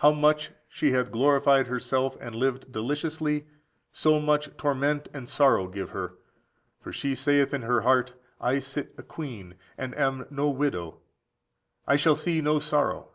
How 0.00 0.12
much 0.12 0.50
she 0.68 0.90
hath 0.92 1.10
glorified 1.10 1.66
herself, 1.66 2.18
and 2.20 2.34
lived 2.34 2.70
deliciously, 2.72 3.46
so 3.90 4.20
much 4.20 4.54
torment 4.58 5.08
and 5.14 5.26
sorrow 5.30 5.66
give 5.66 5.92
her: 5.92 6.18
for 6.82 6.92
she 6.92 7.14
saith 7.14 7.54
in 7.54 7.62
her 7.62 7.80
heart, 7.80 8.12
I 8.38 8.58
sit 8.58 8.94
a 8.98 9.02
queen, 9.02 9.54
and 9.78 9.94
am 9.96 10.26
no 10.28 10.50
widow, 10.50 10.98
and 11.86 11.98
shall 11.98 12.16
see 12.16 12.42
no 12.42 12.58
sorrow. 12.58 13.12